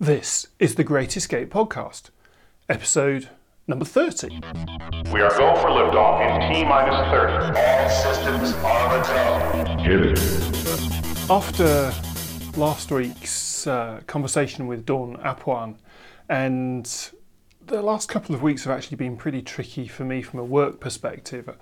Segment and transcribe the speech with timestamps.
[0.00, 2.10] This is the Great Escape Podcast,
[2.68, 3.28] episode
[3.68, 4.40] number 30.
[5.12, 7.56] We are go for liftoff in T minus 30.
[7.56, 9.82] All systems are go.
[9.84, 11.30] Hit it.
[11.30, 11.94] After
[12.58, 15.76] last week's uh, conversation with Dawn Apwan,
[16.28, 17.10] and
[17.64, 20.80] the last couple of weeks have actually been pretty tricky for me from a work
[20.80, 21.56] perspective.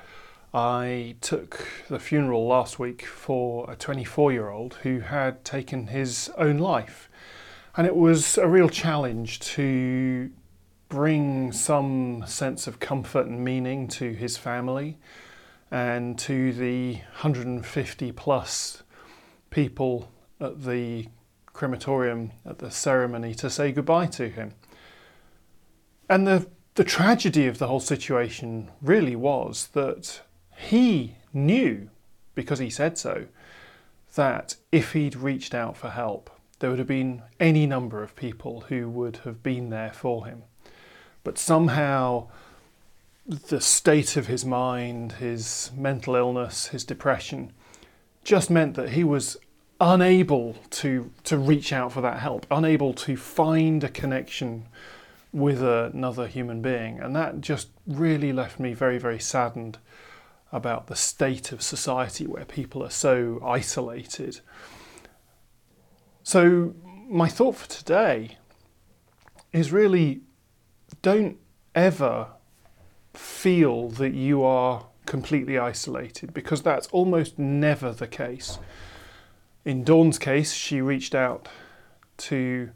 [0.55, 6.30] I took the funeral last week for a 24 year old who had taken his
[6.39, 7.11] own life.
[7.75, 10.30] And it was a real challenge to
[10.89, 14.99] bring some sense of comfort and meaning to his family
[15.71, 18.82] and to the 150 plus
[19.49, 21.08] people at the
[21.46, 24.52] crematorium at the ceremony to say goodbye to him.
[26.11, 30.21] And the, the tragedy of the whole situation really was that
[30.57, 31.89] he knew,
[32.34, 33.27] because he said so,
[34.14, 36.28] that if he'd reached out for help,
[36.62, 40.44] there would have been any number of people who would have been there for him.
[41.24, 42.28] But somehow,
[43.27, 47.52] the state of his mind, his mental illness, his depression,
[48.22, 49.36] just meant that he was
[49.80, 54.66] unable to, to reach out for that help, unable to find a connection
[55.32, 57.00] with another human being.
[57.00, 59.78] And that just really left me very, very saddened
[60.52, 64.38] about the state of society where people are so isolated.
[66.23, 66.75] So,
[67.09, 68.39] my thought for today
[69.53, 70.23] is really
[71.03, 71.39] don't
[71.75, 72.28] ever
[73.12, 78.59] feel that you are completely isolated because that's almost never the case.
[79.65, 81.48] In Dawn's case, she reached out
[82.19, 82.70] to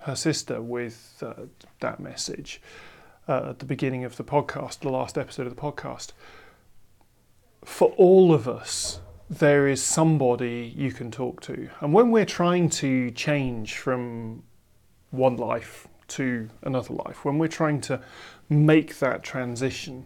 [0.00, 1.46] her sister with uh,
[1.80, 2.60] that message
[3.28, 6.12] uh, at the beginning of the podcast, the last episode of the podcast
[7.64, 9.00] for all of us,
[9.38, 11.70] there is somebody you can talk to.
[11.80, 14.42] And when we're trying to change from
[15.10, 18.02] one life to another life, when we're trying to
[18.50, 20.04] make that transition,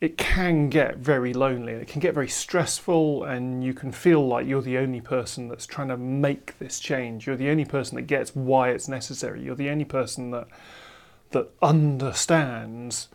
[0.00, 4.24] it can get very lonely and it can get very stressful, and you can feel
[4.24, 7.26] like you're the only person that's trying to make this change.
[7.26, 9.42] You're the only person that gets why it's necessary.
[9.42, 10.46] You're the only person that
[11.30, 13.08] that understands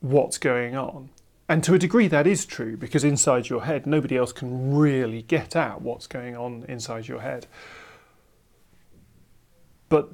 [0.00, 1.10] what's going on.
[1.48, 5.22] And to a degree, that is true because inside your head, nobody else can really
[5.22, 7.46] get at what's going on inside your head.
[9.90, 10.10] But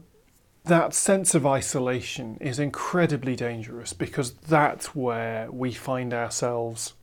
[0.65, 6.95] that sense of isolation is incredibly dangerous because that's where we find ourselves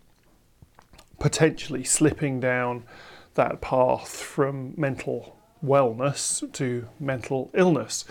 [1.19, 2.83] potentially slipping down
[3.35, 8.03] that path from mental wellness to mental illness.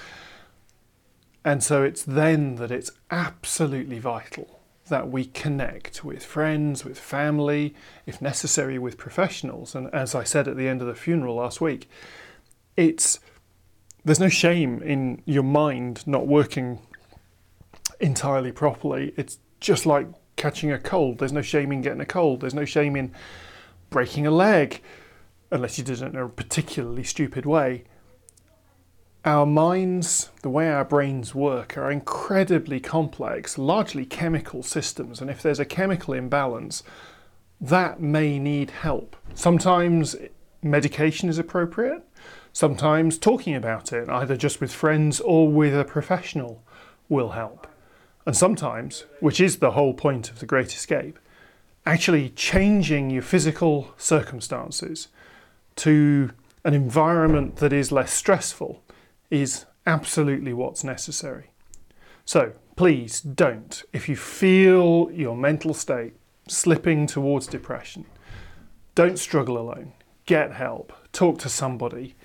[1.44, 4.56] And so it's then that it's absolutely vital
[4.88, 7.74] that we connect with friends, with family,
[8.06, 9.74] if necessary, with professionals.
[9.74, 11.88] And as I said at the end of the funeral last week,
[12.76, 13.20] it's
[14.04, 16.78] there's no shame in your mind not working
[17.98, 19.12] entirely properly.
[19.16, 21.18] It's just like catching a cold.
[21.18, 22.41] There's no shame in getting a cold.
[22.41, 23.12] There's no shame in
[23.91, 24.82] breaking a leg,
[25.50, 27.84] unless you did it in a particularly stupid way
[29.26, 35.20] our minds, the way our brains work, are incredibly complex, largely chemical systems.
[35.20, 36.84] And if there's a chemical imbalance,
[37.60, 39.16] that may need help.
[39.34, 40.15] Sometimes
[40.62, 42.04] medication is appropriate,
[42.53, 46.62] sometimes talking about it, either just with friends or with a professional,
[47.09, 47.66] will help.
[48.26, 51.19] And sometimes, which is the whole point of the Great Escape,
[51.84, 55.09] actually changing your physical circumstances
[55.76, 56.31] to
[56.65, 58.82] an environment that is less stressful
[59.31, 61.50] is absolutely what's necessary.
[62.25, 66.14] So please don't, if you feel your mental state
[66.48, 68.06] slipping towards depression,
[68.94, 69.92] don't struggle alone.
[70.26, 72.16] Get help, talk to somebody,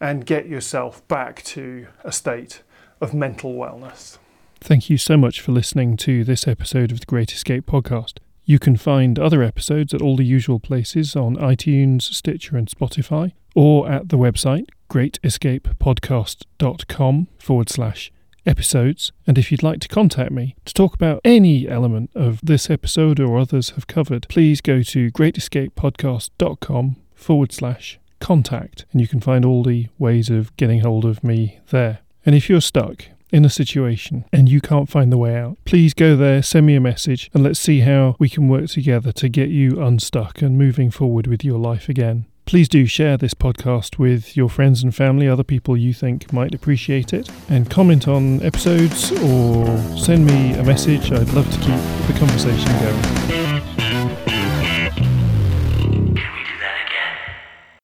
[0.00, 2.62] and get yourself back to a state
[3.00, 4.18] of mental wellness.
[4.60, 8.18] Thank you so much for listening to this episode of the Great Escape podcast.
[8.44, 13.32] You can find other episodes at all the usual places on iTunes, Stitcher, and Spotify,
[13.54, 18.12] or at the website greatescapepodcast.com forward slash
[18.44, 19.12] episodes.
[19.26, 23.20] And if you'd like to contact me to talk about any element of this episode
[23.20, 29.44] or others have covered, please go to greatescapepodcast.com forward slash contact, and you can find
[29.44, 32.00] all the ways of getting hold of me there.
[32.24, 35.94] And if you're stuck in a situation and you can't find the way out, please
[35.94, 39.28] go there, send me a message, and let's see how we can work together to
[39.28, 42.26] get you unstuck and moving forward with your life again.
[42.44, 46.54] Please do share this podcast with your friends and family, other people you think might
[46.54, 51.12] appreciate it, and comment on episodes or send me a message.
[51.12, 53.41] I'd love to keep the conversation going.